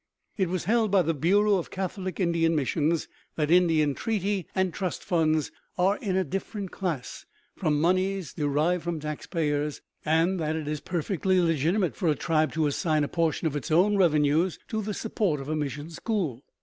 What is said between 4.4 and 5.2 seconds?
and trust